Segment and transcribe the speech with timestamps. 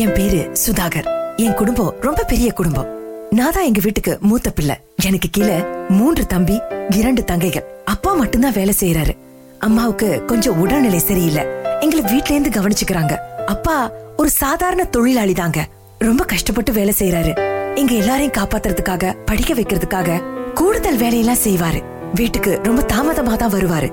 [0.00, 1.06] என் பேரு சுதாகர்.
[1.36, 2.88] என் குடும்பம் ரொம்ப பெரிய குடும்பம்.
[3.30, 4.76] நான் தான் எங்க வீட்டுக்கு மூத்த பிள்ளை.
[5.04, 5.56] எனக்கு கீழே
[5.88, 6.56] மூன்று தம்பி
[6.90, 7.64] இரண்டு தங்கைகள்.
[7.84, 9.14] அப்பா மட்டும்தான் வேலை செய்யறாரு
[9.58, 11.44] அம்மாவுக்கு கொஞ்சம் உடல்நிலை சரியில்லை.
[11.80, 13.16] எங்களை வீட்ல இருந்து கவனிச்சுக்கிறாங்க.
[13.46, 15.66] அப்பா ஒரு சாதாரண தொழிலாளி தாங்க
[15.98, 17.32] ரொம்ப கஷ்டப்பட்டு வேலை செய்யறாரு
[17.74, 20.22] எங்க எல்லாரையும் காப்பாத்துறதுக்காக படிக்க வைக்கிறதுக்காக
[20.54, 21.82] கூடுதல் வேலையெல்லாம் செய்வாரு.
[22.14, 23.92] வீட்டுக்கு ரொம்ப தாமதமா தான் வருவாரு.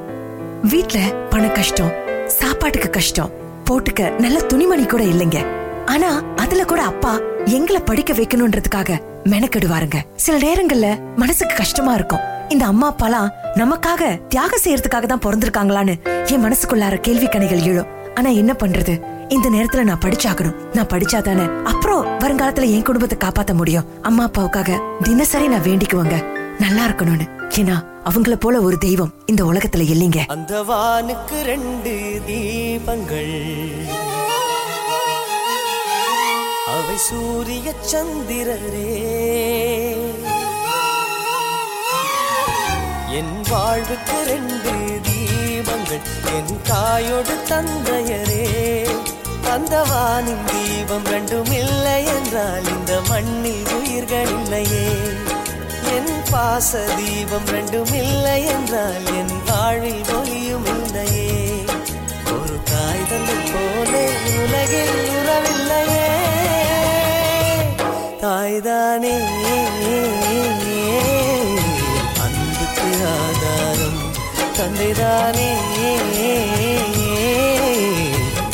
[0.61, 0.99] வீட்ல
[1.29, 1.93] பண கஷ்டம்
[2.39, 3.33] சாப்பாட்டுக்கு கஷ்டம்
[3.69, 5.63] போட்டுக்க நல்ல துணிமணி கூட இல்லைங்க.
[5.85, 9.97] ஆனா அதுல கூட அப்பா எங்களை படிக்க வைக்கணும்ன்றதுக்காக மெனக்கெடுவாருங்க.
[10.15, 12.19] சில நேரங்கள்ல மனசுக்கு கஷ்டமா இருக்கும்.
[12.49, 17.85] இந்த அம்மா அப்பாலாம் நமக்காக தியாகம் செய்யறதுக்காக தான் பிறந்திருக்காங்களான்னு என் மனசுக்குள்ளார கேள்வி கணைகள் எழும்.
[18.15, 19.01] ஆனா என்ன பண்றது?
[19.29, 20.55] இந்த நேரத்துல நான் படிச்சாகணும்.
[20.73, 23.85] நான் படிச்சாதானே அப்புறம் வருங்காலத்துல என் குடும்பத்தை காப்பாத்த முடியும்.
[24.01, 26.25] அம்மா அப்பாவுக்காக தினசரி நான் வேண்டிக்குவேங்க.
[26.59, 27.27] நல்லா இருக்கணும்னு.
[27.55, 30.17] ஏன்னா அவங்கள போல ஒரு தெய்வம் இந்த உலகத்துல இல்லைங்க.
[30.27, 33.33] அந்த வானுக்கு ரெண்டு தீபங்கள்.
[36.95, 38.91] அவை சூரிய சந்திரரே.
[43.17, 44.73] என் வாழ்வுக்கு ரெண்டு
[45.07, 46.05] தீபங்கள்
[46.37, 48.45] என் தாயோடு தந்தையரே.
[49.55, 54.87] அந்த வானின் தீபம் ரெண்டும் இல்லை என்றால் இந்த மண்ணில் உயிர்கள் இல்லையே.
[55.97, 61.29] என் பாச தீபம் ரெண்டும் இல்லை என்றால் என் வாழ்வில் ஒளியும் இல்லையே.
[62.35, 64.05] ஒரு தாய் தந்தை போலே
[64.37, 66.14] உலகில் உறவில்லையே.
[68.25, 69.15] தாய்தானே.
[72.23, 73.99] அன்புக்கு ஆதாரம்
[74.57, 75.49] தந்தைதானே.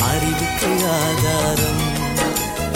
[0.09, 1.81] அறிவுக்கு ஆதாரம்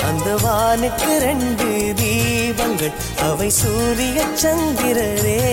[0.07, 5.43] அந்த வானுக்கு ரெண்டு தீபங்கள் அவை சூரிய சந்திரரே.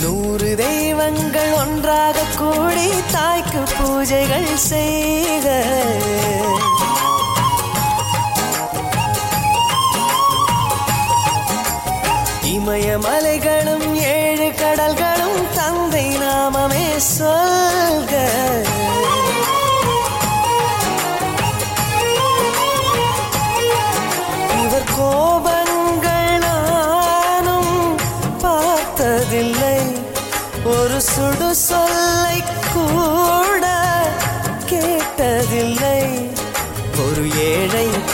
[0.00, 2.88] நூறு தெய்வங்கள் ஒன்றாக கூடி
[3.24, 5.46] தாய்க்கு பூஜைகள் செய்க.
[12.54, 17.53] இமயமலைகளும் ஏழு கடல்களும் தந்தை நாமமே சொல்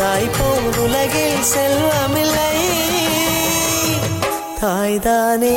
[0.00, 2.54] தாய் போல் உலகில் செல்வமில்லை.
[4.60, 5.54] தாய்தானே.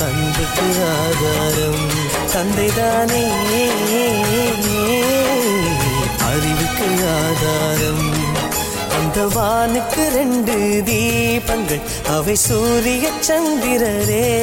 [0.00, 0.66] அன்புக்கு
[0.98, 1.88] ஆதாரம்
[2.32, 3.26] தந்தைதானே.
[6.28, 6.88] அறிவுக்கு
[7.20, 8.12] ஆதாரம்.
[8.98, 14.38] அந்த வானுக்கு ரெண்டு தீபங்கள் அவை சூரிய சந்திரரே.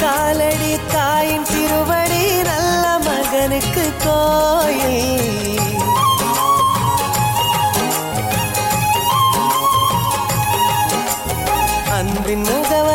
[0.00, 5.12] காலடி தாயின் திருவடி நல்ல மகனுக்கு கோயில்.
[11.98, 12.93] அன்பின் முகவரி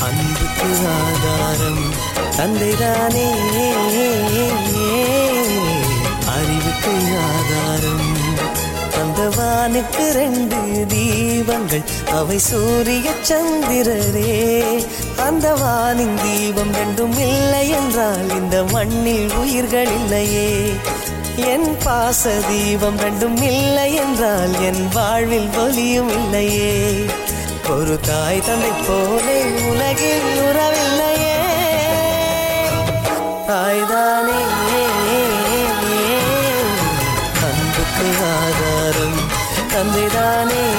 [0.00, 1.84] அன்புக்கு ஆதாரம்
[2.36, 3.28] தந்தைதானே.
[6.26, 6.94] அறிவுக்கு
[7.28, 8.10] ஆதாரம்
[8.96, 10.56] தந்தவானுக்கு ரெண்டு
[10.88, 11.84] தீபங்கள்.
[12.10, 14.86] அவை சூரிய சந்திரரே.
[15.16, 20.72] அந்தவானின் தீபம் ரெண்டும் இல்லை என்றால் இந்த மண்ணில் உயிர்கள் இல்லையே.
[21.36, 27.04] என் பாச தீபம் ரெண்டும் இல்லை என்றால் என் வாழ்வில் ஒலியும் இல்லையே.
[27.70, 31.40] ஒரு தாய் தந்தை போலே உலகில் உறவில்லையே.
[33.46, 34.40] தாய்தானே.
[37.42, 39.20] அன்புக்கு ஆதாரம்
[39.72, 40.71] தந்தைதானே.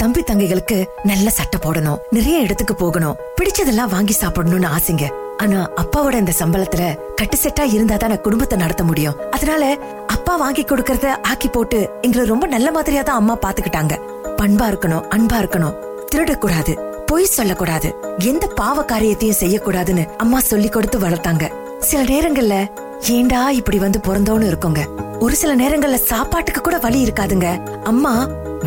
[0.00, 0.76] தம்பி தங்கைகளுக்கு
[1.10, 1.98] நல்ல சட்டை போடணும்.
[2.16, 3.16] நிறைய இடத்துக்கு போகணும்.
[3.38, 5.06] பிடிச்சதெல்லாம் வாங்கி சாப்பிடணும்னு ஆசைங்க.
[5.42, 6.82] ஆனா அப்பாவோட இந்த சம்பளத்துல
[7.18, 9.18] கட்டு செட்டா இருந்தா தான் குடும்பத்தை நடத்த முடியும்.
[9.30, 9.64] அதனால
[10.06, 13.96] அப்பா வாங்கி கொடுக்கறத ஆக்கி போட்டு எங்களை ரொம்ப நல்ல மாதிரியா தான் அம்மா பாத்துக்கிட்டாங்க.
[14.40, 15.76] பண்பா இருக்கணும் அன்பா இருக்கணும்.
[16.12, 16.74] திருடக்கூடாது
[17.06, 17.88] பொய் சொல்லக்கூடாது.
[18.30, 21.46] எந்த பாவ காரியத்தையும் செய்யக்கூடாதுன்னு அம்மா சொல்லி கொடுத்து வளர்த்தாங்க.
[21.78, 22.56] சில நேரங்கள்ல
[23.16, 24.82] ஏண்டா இப்படி வந்து பிறந்தோன்னு இருக்குங்க?
[25.24, 27.48] ஒரு சில நேரங்கள்ல சாப்பாட்டுக்கு கூட வழி இருக்காதுங்க.
[27.84, 28.12] அம்மா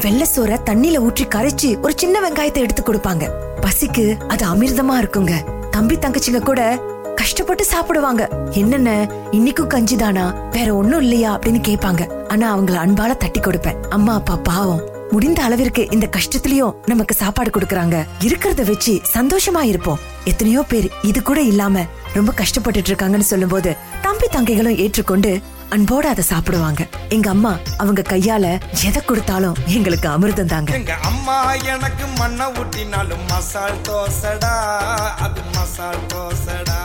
[0.01, 3.29] வெள்ளை சோற தண்ணில ஊற்றி கரைச்சு ஒரு சின்ன வெங்காயத்தை எடுத்து கொடுப்பாங்க.
[3.61, 5.33] பசிக்கு அது அமிர்தமா இருக்குங்க.
[5.69, 6.81] தம்பி தங்கச்சிங்க கூட
[7.15, 8.29] கஷ்டப்பட்டு சாப்பிடுவாங்க.
[8.51, 9.09] என்னென்ன?
[9.31, 11.39] இன்னைக்கும் கஞ்சிதானா வேற ஒண்ணும் இல்லையா?
[11.39, 12.27] அப்படின்னு கேட்பாங்க.
[12.27, 13.81] ஆனா அவங்கள அன்பால தட்டி கொடுப்பேன்.
[13.89, 14.81] அம்மா அப்பா பாவம்.
[15.11, 18.05] முடிந்த அளவிற்கு இந்த கஷ்டத்திலயும் நமக்கு சாப்பாடு கொடுக்கறாங்க.
[18.19, 19.99] இருக்கிறத வச்சு சந்தோஷமா இருப்போம்.
[20.23, 25.39] எத்தனையோ பேர் இது கூட இல்லாம ரொம்ப கஷ்டப்பட்டுட்டு இருக்காங்கன்னு சொல்லும் போது தம்பி தங்கைகளும் ஏற்றுக்கொண்டு
[25.73, 26.81] அன்போட அதை சாப்பிடுவாங்க.
[27.15, 27.51] எங்க அம்மா
[27.83, 28.45] அவங்க கையால
[28.87, 30.71] எதை கொடுத்தாலும் எங்களுக்கு அமிர்தம் தாங்க.
[30.79, 31.37] எங்க அம்மா
[31.73, 34.53] எனக்கு மண்ணை ஊட்டினாலும் மசால் தோசடா
[35.25, 36.79] அது மசால் தோசடா.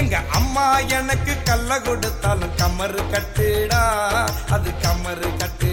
[0.00, 0.66] எங்க அம்மா
[0.98, 3.82] எனக்கு கல்ல கொடுத்தாலும் கமரு கட்டுடா
[4.56, 5.67] அது கமரு கட்டு.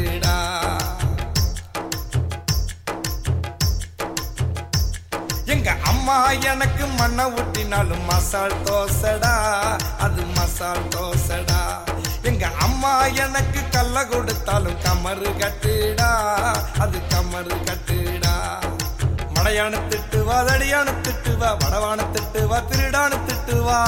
[6.08, 9.32] அம்மா எனக்கு மண்ணை ஊட்டினாலும் மசால் தோசடா.
[10.00, 11.60] அது மசால் தோசடா.
[12.22, 16.10] எங்க அம்மா எனக்கு கல்ல கொடுத்தாலும் கமரு கட்டுடா.
[16.80, 18.34] அது கமரு கட்டுடா.
[19.34, 23.80] மடையான திட்டுவா தடியான திட்டுவா வடவான திட்டுவா திருடான திட்டுவா.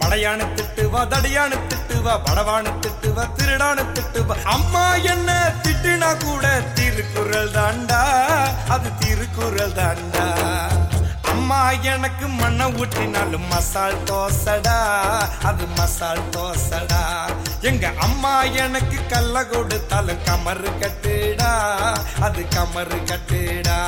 [0.00, 2.66] மடையான திட்டுவா தடியான திட்டுவா படவான
[3.02, 4.42] திட்டுவா திருடான திட்டுவ.
[4.42, 8.00] அம்மா என்ன திட்டுனா கூட திருக்குறள் தாண்டா.
[8.68, 10.26] அது திருக்குறள் தாண்டா.
[11.22, 14.78] அம்மா எனக்கு மண்ணை ஊற்றினாலும் மசால் தோசடா.
[15.42, 17.30] அது மசால் தோசடா.
[17.60, 21.52] எங்க அம்மா எனக்கு கல்ல கொடுத்தாலும் கமரு கட்டுடா.
[22.20, 23.78] அது கமரு கட்டுடா.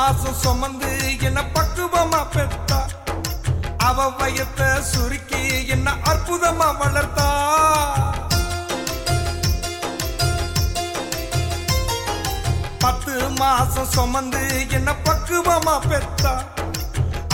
[0.00, 2.78] பாசம் சுமந்து என்ன பக்குவமா பெத்தா
[3.78, 7.28] அவ வயத்தை சுருக்கி என்ன அற்புதமா வளர்த்தா?
[12.78, 16.32] பத்து மாசம் சுமந்து என்ன பக்குவமா பெத்தா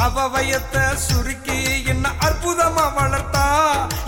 [0.01, 1.59] அவ வயத்தை சுருக்கி
[1.97, 3.45] என்ன அற்புதமா வளர்த்தா?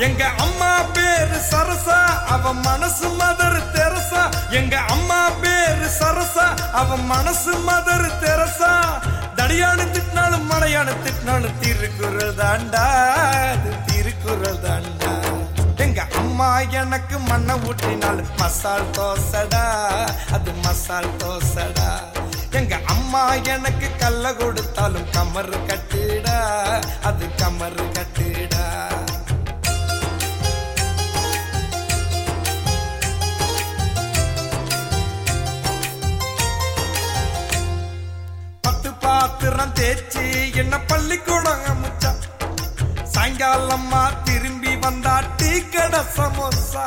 [0.06, 1.98] எங்க அம்மா பேரு சரசா
[2.34, 4.22] அவ மனசு மதர் தெரசா.
[4.50, 8.72] எங்க அம்மா பேரு சரசா அவ மனசு மதர் தெரசா.
[9.36, 12.86] தடியானு திட்டினாலும் மலையான திட்டினாலும் திருக்குறள் தாண்டா
[13.86, 14.97] திருக்குறள் தாண்டா.
[16.40, 19.62] அம்மா எனக்கு மண்ணை ஊற்றினால் மசால் தோசடா.
[20.32, 21.88] அது மசால் தோசடா.
[22.50, 26.36] எங்க அம்மா எனக்கு கல்ல கொடுத்தாலும் கமர் கட்டுடா.
[27.02, 28.64] அது கமர் கட்டுடா.
[38.60, 42.17] பத்து பாத்திரம் தேய்ச்சி என்ன பள்ளிக்கூடம் முச்சா.
[43.18, 46.84] சாயங்காலம்மா திரும்பி வந்தா டீ கடை சமோசா.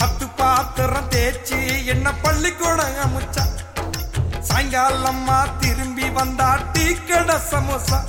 [0.00, 1.58] பத்து பாத்திரம் தேய்ச்சி
[1.94, 3.44] என்ன பள்ளிக்கூடம் அமுச்சா.
[4.48, 8.00] சாயங்காலம்மா திரும்பி வந்தா டீ கடை சமோசா.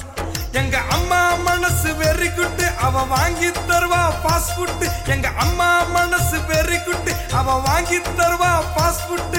[0.62, 4.86] எங்க அம்மா மனசு வெறி குட்டு அவ வாங்கி தருவா பாஸ் ஃபுட்
[5.16, 9.36] எங்க அம்மா மனசு வெறி குட்டு அவ வாங்கி தருவா பாஸ் ஃபுட்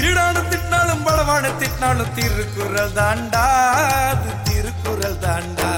[0.00, 3.70] திருடான திட்டாலும் பலவான திட்டாலும் திருக்குறள் தாண்டா.
[4.08, 5.70] அது திருக்குறள் தாண்டா.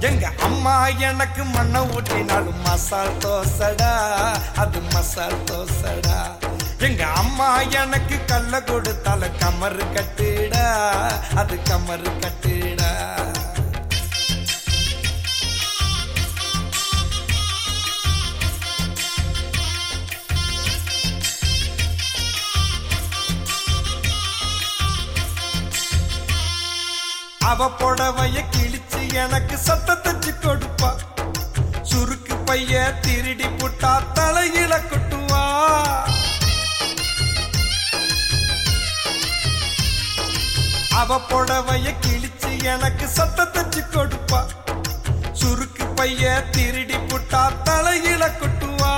[0.00, 3.92] எங்க அம்மா எனக்கு மண்ணை ஊட்டினாலும் மசால் தோசடா.
[4.56, 6.18] அது மசால் தோசடா.
[6.78, 10.66] எங்க அம்மா எனக்கு கல்ல கொடுத்தாலும் கமரு கட்டுடா.
[11.34, 12.90] அது கமரு கட்டுடா.
[27.50, 30.90] அவ புடவைய கிழிச்சு எனக்கு சத்த தச்சு கொடுப்பா.
[31.90, 35.42] சுருக்கு பைய திருடி புட்டா தலையில கொட்டுவா.
[41.00, 44.40] அவ புடவைய கிழிச்சு எனக்கு சத்த தச்சு கொடுப்பா.
[45.32, 48.92] சுருக்கு பைய திருடி புட்டா தலையில கொட்டுவா.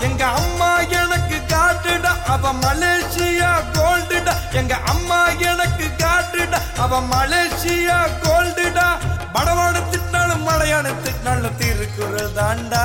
[0.00, 0.70] எங்க அம்மா
[1.16, 2.10] எனக்கு காட்டுடா.
[2.26, 4.34] அவ மலேசியா கோல்டுடா.
[4.52, 5.20] எங்க அம்மா
[5.50, 6.58] எனக்கு காட்டுடா.
[6.76, 8.86] அவ மலேசியா கோல்டுடா.
[9.34, 12.82] படவாடு திட்டாலும் மலையான திட்டினாலும் திருக்குறள் தாண்டா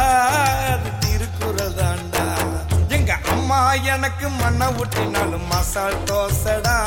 [0.74, 2.24] அது திருக்குறள் தாண்டா
[2.90, 6.78] எங்க அம்மா எனக்கு மண்ணை ஊட்டினாலும் மசால் தோசடா.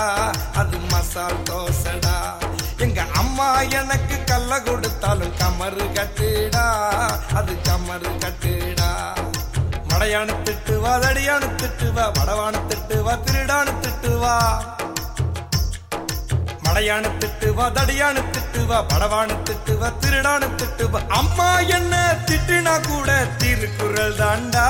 [0.55, 2.17] அது மசால் தோசடா.
[2.79, 6.65] எங்க அம்மா எனக்கு கல்ல கொடுத்தாலும் கமரு கமரு கட்டுடா.
[10.05, 14.33] மடையானு திட்டுவா தடியானு திட்டுவா வடவானு திட்டுவா திருடானு திட்டுவா
[16.67, 21.95] மடையானு திட்டுவா தடியானு திட்டுவா படவானு திட்டுவா திருடானு திட்டுவா அம்மா என்ன
[22.29, 23.09] திட்டுனா கூட
[23.39, 24.67] திருக்குறள் தாண்டா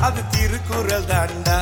[0.00, 1.58] அது திருக்குறள் தாண்டா.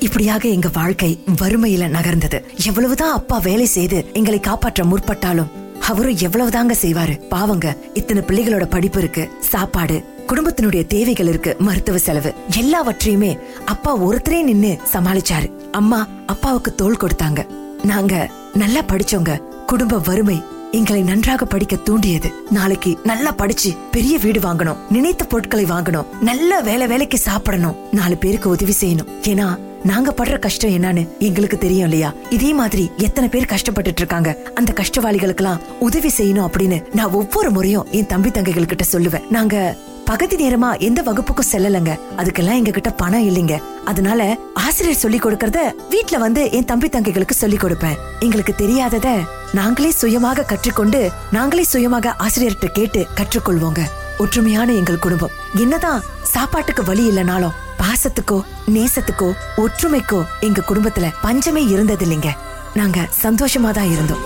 [0.00, 2.38] இப்படியாக எங்க வாழ்க்கை வறுமையில நகர்ந்தது.
[2.66, 5.50] எவ்வளவுதான் அப்பா வேலை செய்து எங்களை காப்பாற்ற முற்பட்டாலும்
[5.88, 7.14] அவரும் எவ்வளவுதாங்க செய்வாரு?
[7.28, 14.78] பாவங்க இத்தனை பிள்ளைகளோட படிப்பு இருக்கு சாப்பாடு குடும்பத்தினுடைய தேவைகள் இருக்கு மருத்துவ செலவு எல்லாவற்றையுமே அப்பா ஒருத்தரே நின்னு
[14.92, 15.48] சமாளிச்சாரு.
[15.72, 17.46] அம்மா அப்பாவுக்கு தோள் கொடுத்தாங்க.
[17.82, 19.34] நாங்க நல்லா படிச்சோங்க.
[19.66, 20.42] குடும்ப வறுமை
[20.72, 22.28] எங்களை நன்றாக படிக்க தூண்டியது.
[22.50, 28.48] நாளைக்கு நல்லா படிச்சு பெரிய வீடு வாங்கணும் நினைத்த பொருட்களை வாங்கணும் நல்ல வேலை வேலைக்கு சாப்பிடணும் நாலு பேருக்கு
[28.50, 29.10] உதவி செய்யணும்.
[29.22, 29.48] ஏன்னா
[29.84, 32.12] நாங்க படுற கஷ்டம் என்னன்னு எங்களுக்கு தெரியும் இல்லையா?
[32.30, 38.06] இதே மாதிரி எத்தனை பேர் கஷ்டப்பட்டுட்டு இருக்காங்க அந்த கஷ்டவாளிகளுக்கெல்லாம் உதவி செய்யணும் அப்படின்னு நான் ஒவ்வொரு முறையும் என்
[38.06, 39.28] தம்பி தங்கைகள் கிட்ட சொல்லுவேன்.
[39.30, 41.98] நாங்க பகுதி நேரமா எந்த வகுப்புக்கும் செல்லலங்க.
[42.16, 43.62] அதுக்கெல்லாம் எங்க கிட்ட பணம் இல்லைங்க.
[43.84, 47.96] அதனால ஆசிரியர் சொல்லி கொடுக்கறத வீட்ல வந்து என் தம்பி தங்கைகளுக்கு சொல்லி கொடுப்பேன்.
[48.20, 49.08] எங்களுக்கு தெரியாதத
[49.52, 53.80] நாங்களே சுயமாக கற்றுக்கொண்டு நாங்களே சுயமாக ஆசிரியர்கிட்ட கேட்டு கற்றுக்கொள்வோங்க.
[54.18, 55.30] ஒற்றுமையான எங்கள் குடும்பம்.
[55.54, 57.56] என்னதான் சாப்பாட்டுக்கு வழி இல்லைனாலும்
[57.90, 58.36] பாசத்துக்கோ
[58.68, 62.30] நேசத்துக்கோ ஒற்றுமைக்கோ எங்க குடும்பத்துல பஞ்சமே இருந்தது இல்லைங்க
[62.74, 64.22] நாங்க சந்தோஷமா தான் இருந்தோம்.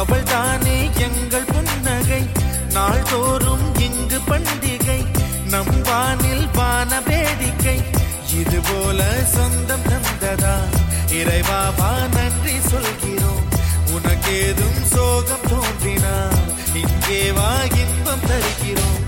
[0.00, 2.28] அவள் தானே எங்கள் புன்னகை.
[2.72, 5.06] நாள்தோறும் இங்கு பண்டிகை.
[5.48, 7.82] நம் வானில் வான வேடிக்கை.
[8.34, 10.56] இது போல சொந்தம் தந்ததா?
[11.06, 13.44] இறைவாவா நன்றி சொல்கிறோம்.
[13.90, 16.28] உனக்கேதும் சோகம் தோன்றினா
[16.74, 18.98] இங்கே வா இன்பம் தருகிறோம்.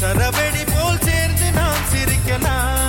[0.00, 2.81] சரவெடி போல் சேர்ந்து நாம் சிரிக்கலாம்.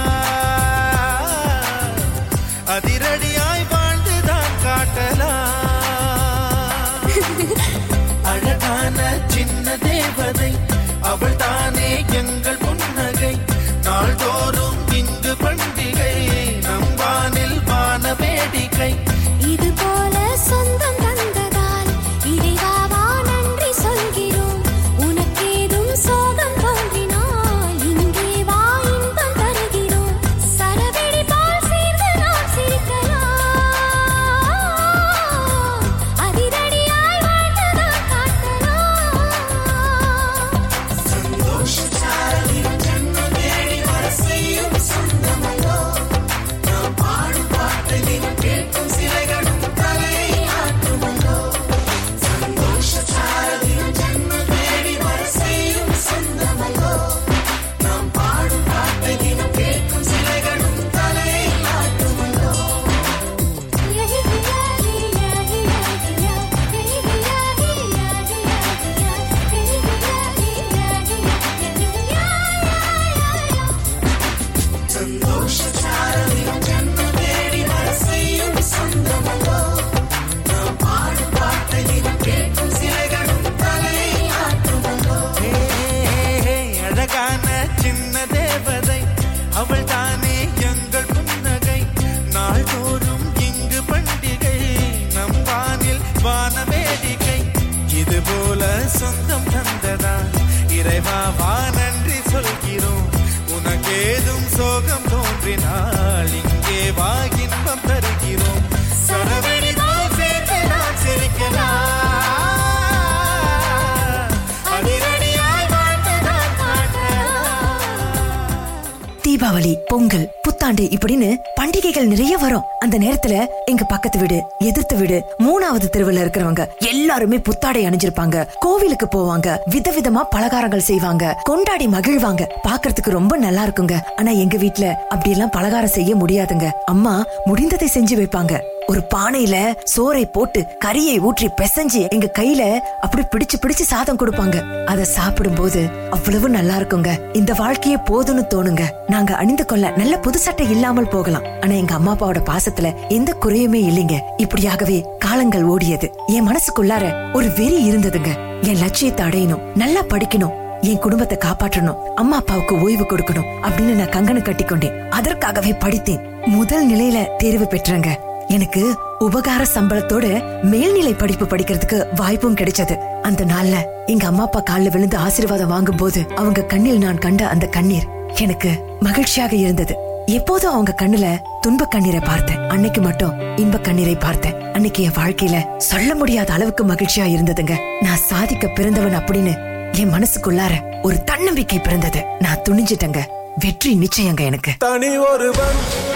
[125.38, 128.46] மூணாவது தெருவுல இருக்கிறவங்க எல்லாருமே புத்தாடை அணிஞ்சிருப்பாங்க.
[128.60, 129.58] கோவிலுக்கு போவாங்க.
[129.72, 131.40] விதவிதமா பலகாரங்கள் செய்வாங்க.
[131.44, 132.48] கொண்டாடி மகிழ்வாங்க.
[132.68, 134.00] பாக்குறதுக்கு ரொம்ப நல்லா இருக்குங்க.
[134.16, 136.70] ஆனா எங்க வீட்ல அப்படியெல்லாம் பலகாரம் செய்ய முடியாதுங்க.
[136.86, 138.60] அம்மா முடிந்ததை செஞ்சு வைப்பாங்க.
[138.88, 144.86] ஒரு பானையில சோறை போட்டு கறியை ஊற்றி பிசைஞ்சு எங்க கையில அப்படி பிடிச்சு பிடிச்சு சாதம் கொடுப்பாங்க.
[144.86, 147.36] அத சாப்பிடும் போது அவ்வளவு நல்லா இருக்குங்க.
[147.36, 148.82] இந்த வாழ்க்கையே போதும்னு தோணுங்க.
[149.08, 151.44] நாங்க அணிந்து கொள்ள நல்ல புது சட்டை இல்லாமல் போகலாம்.
[151.62, 154.20] ஆனா எங்க அம்மா அப்பாவோட பாசத்துல எந்த குறையுமே இல்லைங்க.
[154.38, 156.10] இப்படியாகவே காலங்கள் ஓடியது.
[156.28, 158.62] என் மனசுக்குள்ளார ஒரு வெறி இருந்ததுங்க.
[158.62, 159.64] என் லட்சியத்தை அடையணும்.
[159.76, 160.52] நல்லா படிக்கணும்.
[160.82, 162.04] என் குடும்பத்தை காப்பாற்றணும்.
[162.16, 163.50] அம்மா அப்பாவுக்கு ஓய்வு கொடுக்கணும்.
[163.62, 165.10] அப்படின்னு நான் கங்கணம் கட்டிக்கொண்டேன்.
[165.10, 166.22] அதற்காகவே படித்தேன்.
[166.46, 168.10] முதல் நிலையில தேர்வு பெற்றேங்க.
[168.48, 172.98] எனக்கு உபகார சம்பளத்தோட மேல்நிலை படிப்பு படிக்கிறதுக்கு வாய்ப்பும் கிடைச்சது.
[173.22, 177.66] அந்த நாள்ல எங்க அம்மா அப்பா கால்ல விழுந்து ஆசீர்வாதம் வாங்கும் போது அவங்க கண்ணில் நான் கண்ட அந்த
[177.66, 178.08] கண்ணீர்
[178.42, 179.96] எனக்கு மகிழ்ச்சியாக இருந்தது.
[180.26, 182.70] எப்போதும் அவங்க கண்ணுல துன்ப கண்ணீரை பார்த்தேன்.
[182.70, 184.74] அன்னைக்கு மட்டும் இன்ப கண்ணீரை பார்த்தேன்.
[184.74, 187.78] அன்னைக்கு என் வாழ்க்கையில சொல்ல முடியாத அளவுக்கு மகிழ்ச்சியா இருந்ததுங்க.
[188.02, 189.54] நான் சாதிக்க பிறந்தவன் அப்படின்னு
[189.92, 192.26] என் மனசுக்குள்ளார ஒரு தன்னம்பிக்கை பிறந்தது.
[192.40, 193.20] நான் துணிஞ்சிட்டேங்க.
[193.56, 194.72] வெற்றி நிச்சயங்க எனக்கு.
[194.78, 195.76] தனி ஒருவன்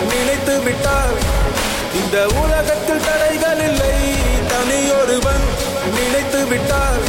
[0.10, 1.46] நினைத்து விட்டார்
[1.94, 3.96] இந்த உலகத்தில் தடைகள் இல்லை.
[4.48, 5.46] தனியொருவன்
[5.96, 7.00] நினைத்து விட்டால்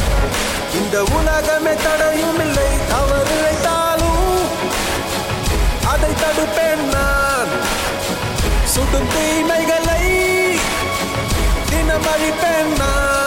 [0.73, 2.67] இந்த உலகமே தடையும் இல்லை.
[2.91, 4.41] அவர் இழைத்தாலும்
[5.85, 7.47] அதை தடுப்பேன் நான்.
[8.65, 10.01] சுடும் தீமைகளை
[11.69, 13.18] தினம் அழிப்பேன் நான்.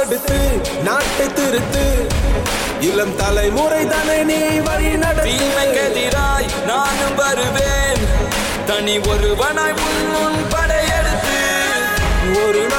[0.00, 2.06] எடுத்து நாட்டை திருத்து.
[2.80, 5.30] இளம் தலைமுறை தானே நீ வழி நடத்து.
[5.30, 8.02] தீமைக்கெதிராய் நானும் வருவேன்.
[8.66, 11.40] தனி ஒருவனாய் உன் முன் படையெடுத்து.
[12.46, 12.77] ஒரு நாள்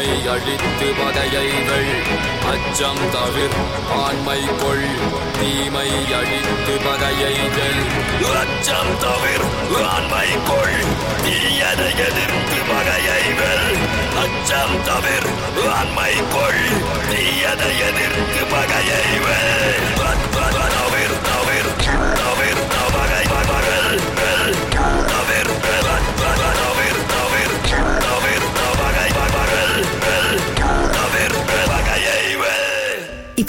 [0.00, 1.90] தீமை அழித்து பகையைகள்
[2.52, 3.56] அச்சம் தவிர்
[4.04, 4.86] ஆண்மை கொள்.
[5.40, 7.80] தீமை அழித்து பகையைகள்
[8.38, 9.46] அச்சம் தவிர்
[9.88, 10.78] ஆண்மை கொள்.
[11.24, 13.68] தீயதை எதிர்த்து பகையைகள்
[14.22, 15.28] அச்சம் தவிர்
[15.72, 16.62] ஆண்மை கொள்.
[17.10, 19.48] தீயதை எதிர்த்து பகையைகள்
[20.74, 20.99] தவிர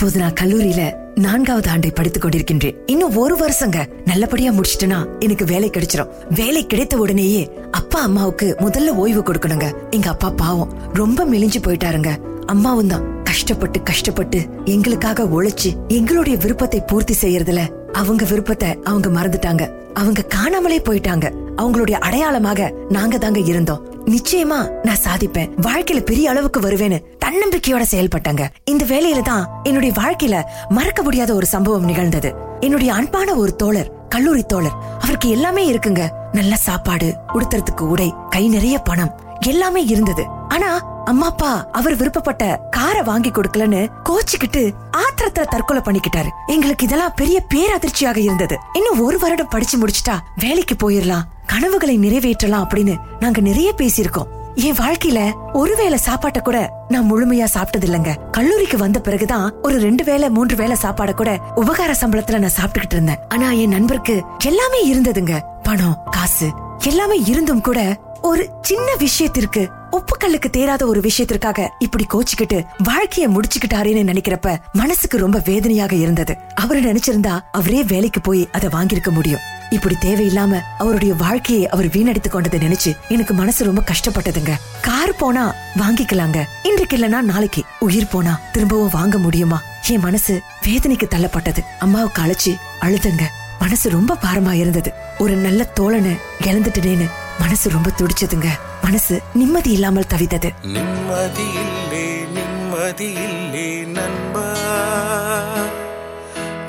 [0.02, 2.76] இப்போது நான் கல்லூரியில நான்காவது ஆண்டை படித்துக் கொண்டிருக்கின்றேன்.
[2.86, 3.86] இன்னும் ஒரு வருஷங்க.
[4.06, 6.08] நல்லபடியா முடிச்சிட்டேனா எனக்கு வேலை கிடைச்சிரும்.
[6.30, 9.74] வேலை கிடைத்த உடனேயே அப்பா அம்மாவுக்கு முதல்ல ஓய்வு கொடுக்கணுங்க.
[9.90, 10.74] எங்க அப்பா பாவம்.
[10.94, 12.18] ரொம்ப மெலிஞ்சு போயிட்டாருங்க.
[12.46, 19.72] அம்மாவும் தான் கஷ்டப்பட்டு கஷ்டப்பட்டு எங்களுக்காக உழைச்சு எங்களுடைய விருப்பத்தை பூர்த்தி செய்யறதுல அவங்க விருப்பத்தை அவங்க மறந்துட்டாங்க.
[19.94, 21.32] அவங்க காணாமலே போயிட்டாங்க.
[21.58, 23.91] அவங்களுடைய அடையாளமாக நாங்க தாங்க இருந்தோம்.
[24.06, 25.50] நிச்சயமா நான் சாதிப்பேன்.
[25.62, 28.48] வாழ்க்கையில பெரிய அளவுக்கு வருவேன்னு தன்னம்பிக்கையோட செயல்பட்டாங்க.
[28.66, 32.34] இந்த வேலையில தான் என்னுடைய வாழ்க்கையில மறக்க முடியாத ஒரு சம்பவம் நிகழ்ந்தது.
[32.60, 36.10] என்னுடைய அன்பான ஒரு தோழர் கல்லூரி தோழர் அவருக்கு எல்லாமே இருக்குங்க.
[36.32, 40.26] நல்ல சாப்பாடு உடுத்துறதுக்கு உடை கை நிறைய பணம் எல்லாமே இருந்தது.
[40.48, 46.30] ஆனா அம்மாப்பா அவர் விருப்பப்பட்ட காரை வாங்கி கொடுக்கலன்னு கோச்சுக்கிட்டு ஆத்திரத்துல தற்கொலை பண்ணிக்கிட்டாரு.
[46.48, 48.58] எங்களுக்கு இதெல்லாம் பெரிய பேரதிர்ச்சியாக இருந்தது.
[48.74, 54.30] இன்னும் ஒரு வருடம் படிச்சு முடிச்சுட்டா வேலைக்கு போயிடலாம் கனவுகளை நிறைவேற்றலாம் அப்படின்னு நாங்க நிறைய பேசியிருக்கோம்.
[54.56, 60.30] என் வாழ்க்கையில ஒருவேளை சாப்பாட்ட கூட நான் முழுமையா சாப்பிட்டது இல்லைங்க கல்லூரிக்கு வந்த பிறகுதான் ஒரு ரெண்டு வேளை
[60.30, 63.20] மூன்று வேளை சாப்பாட கூட உபகார சம்பளத்துல நான் சாப்பிட்டுக்கிட்டு இருந்தேன்.
[63.30, 65.40] ஆனா என் நண்பருக்கு எல்லாமே இருந்ததுங்க.
[65.64, 73.28] பணம் காசு எல்லாமே இருந்தும் கூட ஒரு சின்ன விஷயத்திற்கு உப்புக்கல்லுக்கு தேராத ஒரு விஷயத்திற்காக இப்படி கோச்சுக்கிட்டு வாழ்க்கைய
[73.28, 76.38] முடிச்சுக்கிட்டாரேன்னு நினைக்கிறப்ப மனசுக்கு ரொம்ப வேதனையாக இருந்தது.
[76.56, 79.40] அவரு நினைச்சிருந்தா அவரே வேலைக்கு போய் அதை வாங்கியிருக்க முடியும்.
[79.70, 84.52] இப்படி தேவையில்லாம அவருடைய வாழ்க்கையை அவர் வீணடித்து கொண்டதை நினைச்சு எனக்கு மனசு ரொம்ப கஷ்டப்பட்டதுங்க.
[84.82, 86.44] கார் போனா வாங்கிக்கலாங்க.
[86.64, 87.64] இன்றைக்கு இல்லனா நாளைக்கு.
[87.80, 89.62] உயிர் போனா திரும்பவும் வாங்க முடியுமா?
[89.88, 91.60] என் மனசு வேதனைக்கு தள்ளப்பட்டது.
[91.80, 93.22] அம்மாவுக்கு அழைச்சு அழுதுங்க.
[93.60, 94.94] மனசு ரொம்ப பாரமா இருந்தது.
[95.18, 97.10] ஒரு நல்ல தோழனை இழந்துட்டேன்னு
[97.42, 98.48] மனசு ரொம்ப துடிச்சதுங்க.
[98.82, 100.50] மனசு நிம்மதி இல்லாமல் தவித்தது.
[100.74, 104.48] நிம்மதியில்லே நிம்மதியில்லே நண்பா.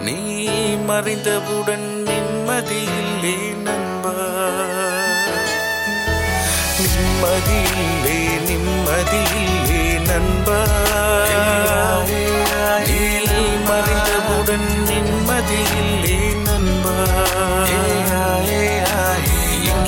[0.00, 0.16] நீ
[0.88, 4.14] மறைந்தவுடன் நிம்மதியில்லே நண்பா.
[6.82, 10.60] நிம்மதியில்லே நிம்மதியில்லே நண்பா.
[12.88, 13.00] நீ
[13.68, 16.96] மறைந்தவுடன் நிம்மதியில்லே நண்பா.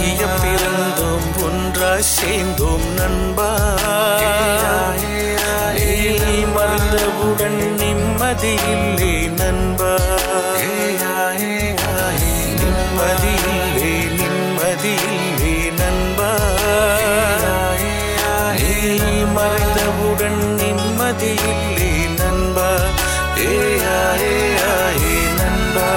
[0.04, 3.48] இங்கிய பிறந்தோம் ஒன்றாய் சேர்ந்தோம் நண்பா.
[6.22, 7.60] நீ மறந்தவுடன்
[8.72, 9.90] இல்லை நண்பா.
[12.60, 16.30] நிம்மதி இல்லை நிம்மதி இல்லை நண்பா
[18.60, 18.72] நீ
[20.60, 22.68] நிம்மதி இல்லை நண்பா
[23.44, 23.52] ஏ
[25.40, 25.88] நண்பா.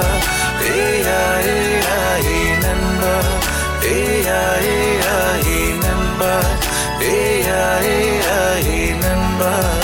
[9.00, 9.77] remember.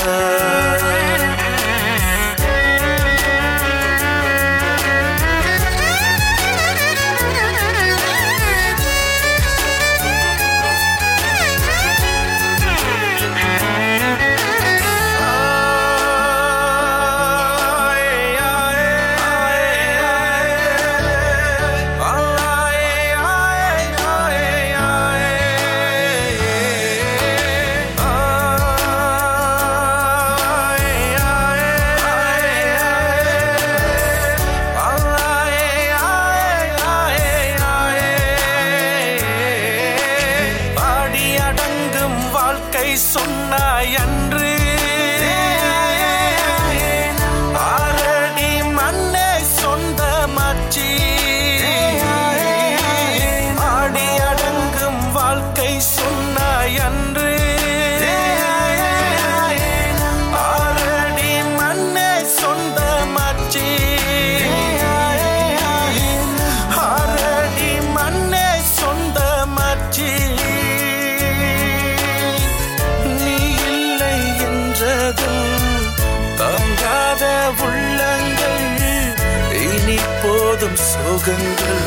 [80.54, 81.84] போதும் சோகங்கள்.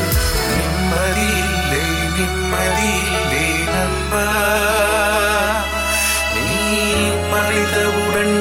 [0.56, 1.84] நிம்மதியில்லை
[2.16, 4.24] நிம்மதியில்லை நண்பா.
[6.34, 6.48] நீ
[7.32, 8.36] மறைந்தவுடன்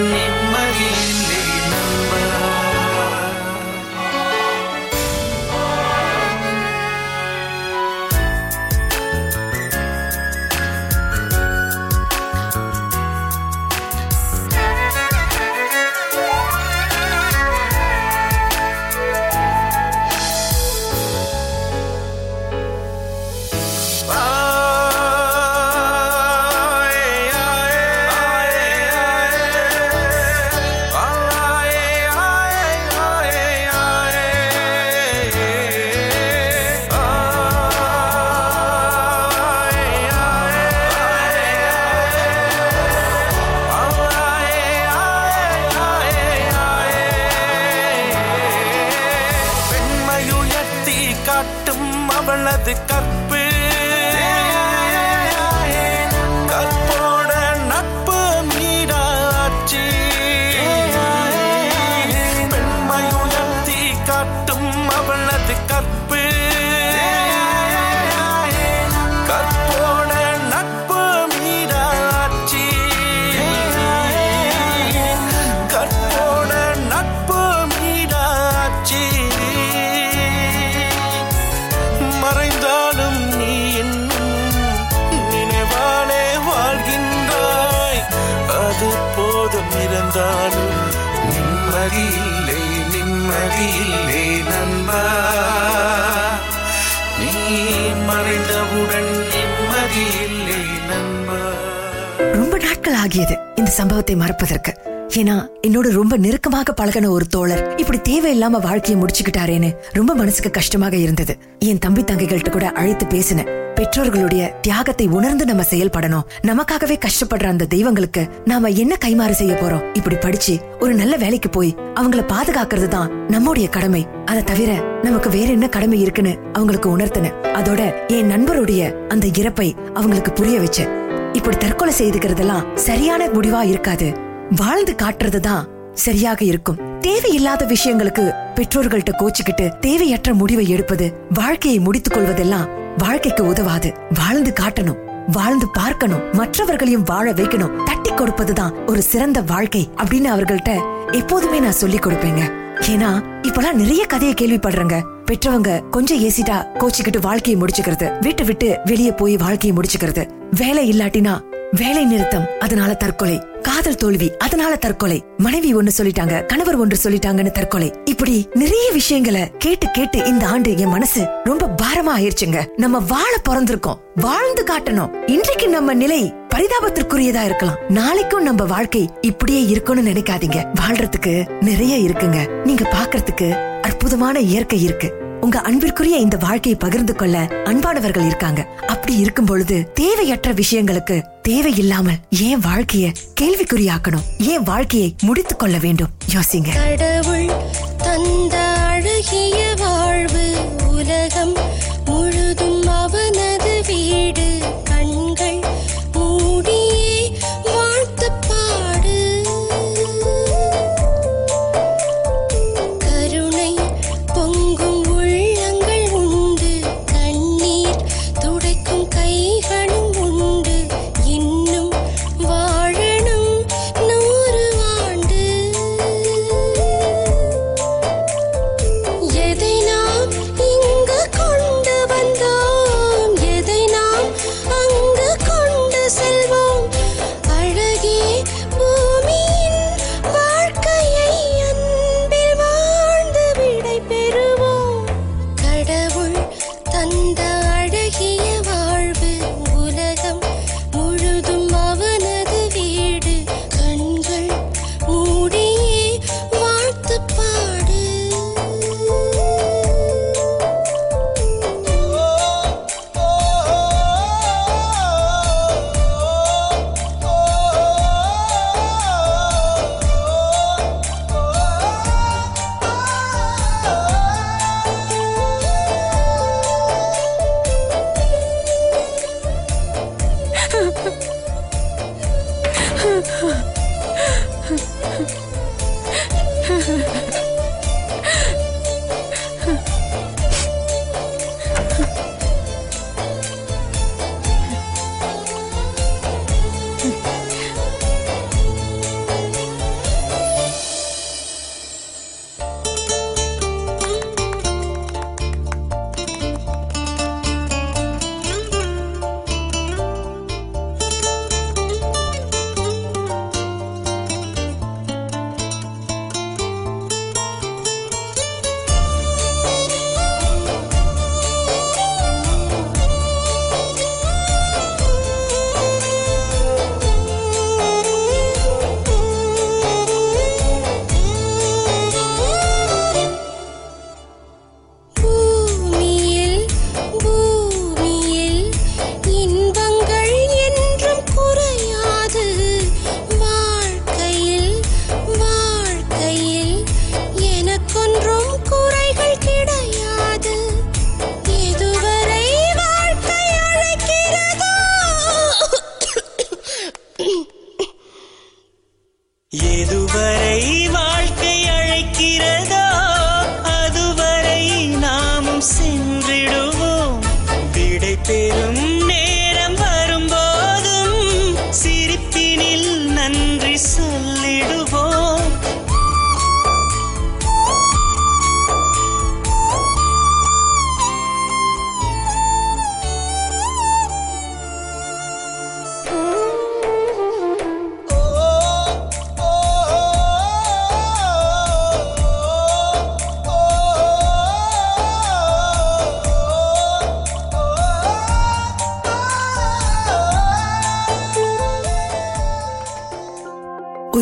[103.17, 104.71] ஆகியது இந்த சம்பவத்தை மறப்பதற்கு.
[105.19, 105.35] ஏன்னா
[105.67, 111.33] என்னோட ரொம்ப நெருக்கமாக பழகின ஒரு தோழர் இப்படி தேவையில்லாம வாழ்க்கையை முடிச்சுக்கிட்டாரேன்னு ரொம்ப மனசுக்கு கஷ்டமாக இருந்தது.
[111.69, 116.27] என் தம்பி தங்கைகள்கிட்ட கூட அழைத்து பேசினேன் பெற்றோர்களுடைய தியாகத்தை உணர்ந்து நம்ம செயல்படணும்.
[116.49, 119.83] நமக்காகவே கஷ்டப்படுற அந்த தெய்வங்களுக்கு நாம என்ன கைமாறு செய்ய போறோம்?
[119.99, 120.53] இப்படி படிச்சு
[120.83, 124.03] ஒரு நல்ல வேலைக்கு போய் அவங்கள பாதுகாக்கிறது தான் நம்முடைய கடமை.
[124.31, 124.71] அதை தவிர
[125.07, 127.81] நமக்கு வேற என்ன கடமை இருக்குன்னு அவங்களுக்கு உணர்த்தின அதோட
[128.19, 128.81] என் நண்பருடைய
[129.15, 130.93] அந்த இறப்பை அவங்களுக்கு புரிய வச்சேன்.
[131.37, 134.07] இப்படி தற்கொலை செய்துக்கிறதெல்லாம் சரியான முடிவா இருக்காது.
[134.55, 136.79] வாழ்ந்து காட்டுறதுதான் சரியாக இருக்கும்.
[136.99, 143.89] தேவையில்லாத விஷயங்களுக்கு பெற்றோர்கள்ட்ட கோச்சிக்கிட்டு தேவையற்ற முடிவை எடுப்பது வாழ்க்கையை முடித்துக் கொள்வதெல்லாம் வாழ்க்கைக்கு உதவாது.
[144.19, 150.71] வாழ்ந்து காட்டணும் வாழ்ந்து பார்க்கணும் மற்றவர்களையும் வாழ வைக்கணும் தட்டி கொடுப்பதுதான் ஒரு சிறந்த வாழ்க்கை அப்படின்னு அவர்கள்ட்ட
[151.11, 152.43] எப்போதுமே நான் சொல்லி கொடுப்பேங்க.
[152.89, 154.97] ஏன்னா இப்பெல்லாம் நிறைய கதையை கேள்விப்படுறேங்க.
[155.31, 158.19] பெற்றவங்க கொஞ்சம் ஏசிட்டா கோச்சிக்கிட்டு வாழ்க்கையை முடிச்சுக்கிறது.
[158.21, 160.29] வீட்டை விட்டு வெளியே போய் வாழ்க்கையை முடிச்சுக்கிறது.
[160.51, 161.39] வேலை இல்லாட்டினா
[161.71, 163.41] வேலை நிறுத்தம் அதனால தற்கொலை.
[163.61, 165.23] காதல் தோல்வி அதனால தற்கொலை.
[165.37, 167.93] மனைவி ஒண்ணு சொல்லிட்டாங்க கணவர் ஒன்று சொல்லிட்டாங்கன்னு தற்கொலை.
[168.05, 172.65] இப்படி நிறைய விஷயங்களை கேட்டு கேட்டு இந்த ஆண்டு என் மனசு ரொம்ப பாரமா ஆயிருச்சுங்க.
[172.75, 175.29] நம்ம வாழ பிறந்திருக்கோம் வாழ்ந்து காட்டணும்.
[175.29, 177.77] இன்றைக்கு நம்ம நிலை பரிதாபத்திற்குரியதா இருக்கலாம்.
[177.89, 180.73] நாளைக்கும் நம்ம வாழ்க்கை இப்படியே இருக்கும்னு நினைக்காதீங்க.
[180.81, 182.49] வாழ்றதுக்கு நிறைய இருக்குங்க.
[182.65, 185.13] நீங்க பாக்குறதுக்கு அற்புதமான இயற்கை இருக்கு.
[185.41, 188.67] உங்க அன்பிற்குரிய இந்த வாழ்க்கையை பகிர்ந்து கொள்ள அன்பானவர்கள் இருக்காங்க.
[188.87, 194.23] அப்படி இருக்கும் பொழுது தேவையற்ற விஷயங்களுக்கு தேவையில்லாமல் ஏன் வாழ்க்கைய கேள்விக்குறியாக்கணும்?
[194.39, 196.09] ஏன் வாழ்க்கையை முடித்துக் கொள்ள வேண்டும்?
[196.33, 196.67] யோசிங்க.
[196.73, 197.51] கடவுள்
[197.97, 199.66] தந்த அழகிய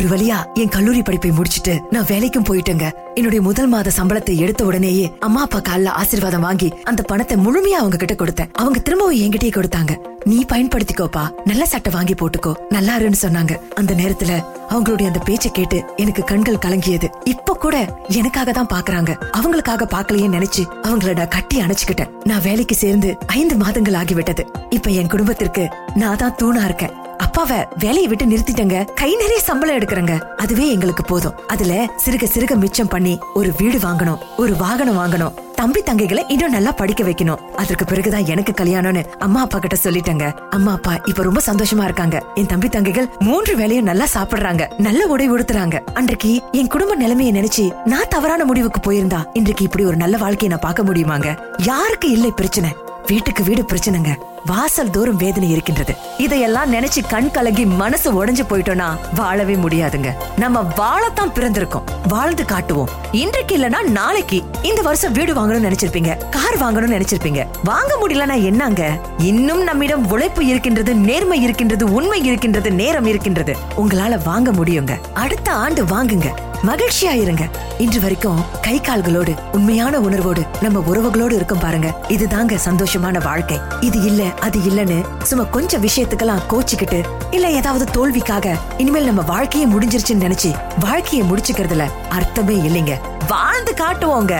[0.05, 2.91] ஒரு வழியா என் கல்லூரி படிப்பை முடிச்சிட்டு நான் வேலைக்கும் போயிட்டேங்க.
[3.13, 7.97] என்னுடைய முதல் மாத சம்பளத்தை எடுத்த உடனேயே அம்மா அப்பா கால ஆசீர்வாதம் வாங்கி அந்த பணத்தை முழுமையா அவங்க
[7.97, 8.51] கிட்ட கொடுத்தேன்.
[8.53, 9.93] அவங்க திரும்பவும் என்கிட்டயே கொடுத்தாங்க.
[10.23, 11.23] நீ பயன்படுத்திக்கோப்பா.
[11.45, 12.53] நல்ல சட்டை வாங்கி போட்டுக்கோ.
[12.69, 13.55] நல்லா இருன்னு சொன்னாங்க.
[13.73, 17.09] அந்த நேரத்துல அவங்களுடைய அந்த பேச்சை கேட்டு எனக்கு கண்கள் கலங்கியது.
[17.23, 19.13] இப்ப கூட எனக்காக தான் பாக்குறாங்க.
[19.37, 22.13] அவங்களுக்காக பாக்கலையே நினைச்சு அவங்கள நான் கட்டி அணைச்சுக்கிட்டேன்.
[22.23, 24.45] நான் வேலைக்கு சேர்ந்து ஐந்து மாதங்கள் ஆகிவிட்டது.
[24.69, 26.95] இப்ப என் குடும்பத்திற்கு நான் தான் தூணா இருக்கேன்.
[27.17, 28.93] அப்பாவை வேலையை விட்டு நிறுத்திட்டங்க.
[28.93, 30.21] கை நிறைய சம்பளம் எடுக்கிறங்க.
[30.21, 31.47] அதுவே எங்களுக்கு போதும்.
[31.47, 34.17] அதுல சிறுக சிறுக மிச்சம் பண்ணி ஒரு வீடு வாங்கணும்.
[34.37, 35.33] ஒரு வாகனம் வாங்கணும்.
[35.55, 37.37] தம்பி தங்கைகளை இன்னும் நல்லா படிக்க வைக்கணும்.
[37.37, 40.31] அதற்கு பிறகுதான் எனக்கு கல்யாணம்னு அம்மா அப்பா கிட்ட சொல்லிட்டேங்க.
[40.49, 42.23] அம்மா அப்பா இப்ப ரொம்ப சந்தோஷமா இருக்காங்க.
[42.35, 44.79] என் தம்பி தங்கைகள் மூன்று வேளையும் நல்லா சாப்பிடுறாங்க.
[44.79, 45.79] நல்ல உடை உடுத்துறாங்க.
[45.93, 50.73] அன்றைக்கு என் குடும்ப நிலைமையை நினைச்சு நான் தவறான முடிவுக்கு போயிருந்தா இன்றைக்கு இப்படி ஒரு நல்ல வாழ்க்கையை நான்
[50.73, 51.39] பார்க்க முடியுமாங்க?
[51.57, 52.75] யாருக்கு இல்லை பிரச்சனை?
[53.07, 54.15] வீட்டுக்கு வீடு பிரச்சனைங்க.
[54.45, 55.95] வாசல் தோறும் வேதனை இருக்கின்றது.
[56.17, 60.13] இதையெல்லாம் நினைச்சு கண் கலங்கி மனசு உடைஞ்சு போயிட்டோம்னா வாழவே முடியாதுங்க.
[60.37, 61.83] நம்ம வாழத்தான் பிறந்திருக்கோம்.
[62.07, 62.89] வாழ்ந்து காட்டுவோம்.
[63.11, 66.29] இன்றைக்கு இல்லனா நாளைக்கு இந்த வருஷம் வீடு வாங்கணும்னு நினைச்சிருப்பீங்க.
[66.29, 67.45] கார் வாங்கணும்னு நினைச்சிருப்பீங்க.
[67.63, 68.99] வாங்க முடியலனா என்னங்க?
[69.17, 73.57] இன்னும் நம்மிடம் உழைப்பு இருக்கின்றது நேர்மை இருக்கின்றது உண்மை இருக்கின்றது நேரம் இருக்கின்றது.
[73.77, 74.99] உங்களால வாங்க முடியுங்க.
[75.13, 76.27] அடுத்த ஆண்டு வாங்குங்க.
[76.67, 77.43] மகிழ்ச்சியா இருங்க.
[77.77, 81.93] இன்று வரைக்கும் கை கால்களோடு உண்மையான உணர்வோடு நம்ம உறவுகளோடு இருக்கும் பாருங்க.
[82.07, 83.57] இதுதாங்க சந்தோஷமான வாழ்க்கை.
[83.81, 90.25] இது இல்ல அது இல்லன்னு சும்மா கொஞ்சம் விஷயத்துக்கெல்லாம் கோச்சிக்கிட்டு இல்ல ஏதாவது தோல்விக்காக இனிமேல் நம்ம வாழ்க்கையே முடிஞ்சிருச்சுன்னு
[90.27, 92.95] நினைச்சு வாழ்க்கையை முடிச்சுக்கிறதுல அர்த்தமே இல்லைங்க.
[93.27, 94.33] வாழ்ந்து காட்டுவோங்க.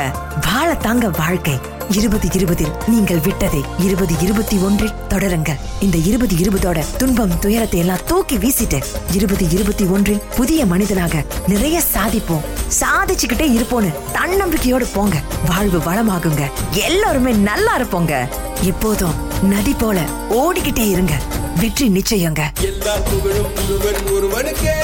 [0.47, 1.59] வாழ தாங்க வாழ்க்கை.
[1.89, 8.37] இருபது இருபதில் நீங்கள் விட்டதை இருபது இருபத்தி ஒன்றில் தொடருங்க இந்த இருபது இருபதோட துன்பம் துயரத்தை எல்லாம் தூக்கி
[8.37, 12.41] வீசிட்டு இருபது இருபத்தி ஒன்றில் புதிய மனிதனாக நிறைய சாதிப்போம்.
[12.79, 15.15] சாதிச்சுக்கிட்டே இருப்போம்னு தன்னம்பிக்கையோடு போங்க.
[15.47, 16.51] வாழ்வு வளமாகுங்க.
[16.71, 18.27] எல்லாருமே நல்லா இருப்போங்க.
[18.61, 21.13] எப்போதும் நதி போல ஓடிக்கிட்டே இருங்க.
[21.59, 22.43] வெற்றி நிச்சயங்க.
[22.61, 24.77] எல்லா புகழும் ஒருவனுக்கே.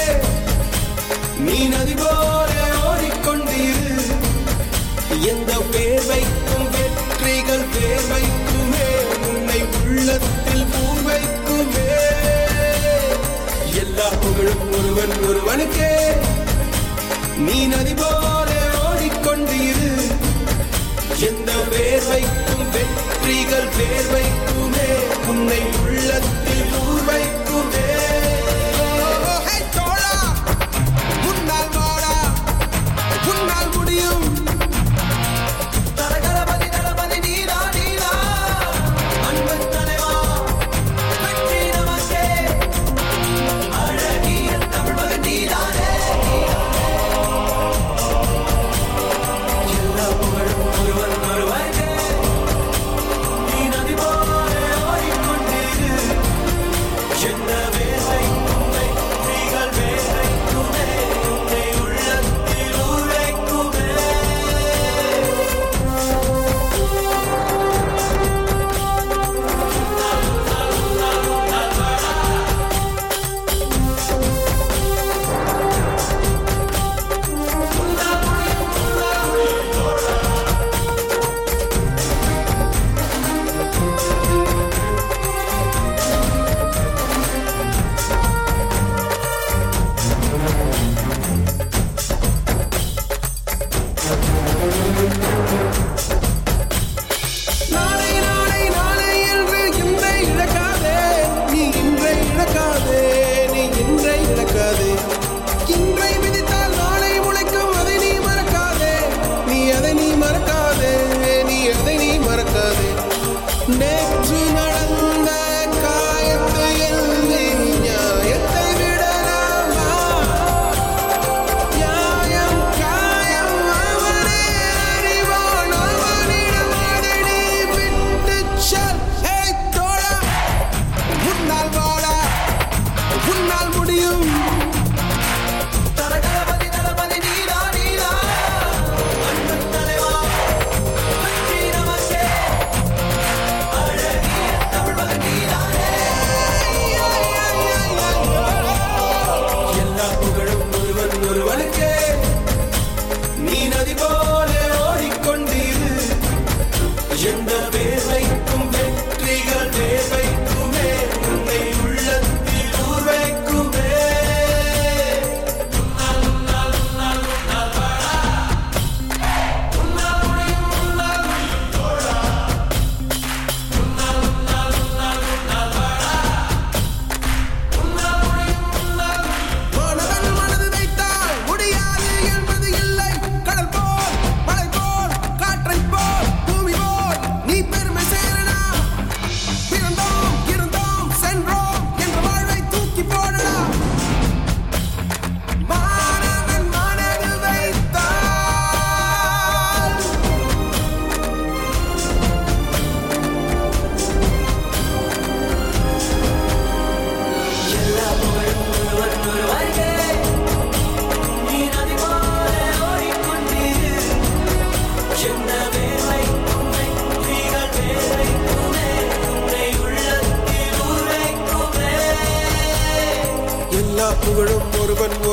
[1.40, 2.61] நீ நதி போல
[5.30, 8.88] எந்த பேர் வைக்கும் வெற்றிகள் பேர் வைக்குமே
[9.30, 11.88] உன்னை உள்ளத்தில் பூர் வைக்குமே
[13.82, 15.92] எல்லா புகழும் ஒருவன் ஒருவனுக்கே.
[17.46, 18.50] நீ நதி போல
[18.84, 19.92] ஓடிக்கொண்டிரு
[21.28, 24.90] எந்த பேர் வைக்கும் வெற்றிகள் பேர் வைக்குமே
[25.28, 27.88] உன்னை உள்ளத்தில் ஊர் வைக்குமே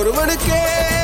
[0.09, 0.98] ஒருவனுக்கே.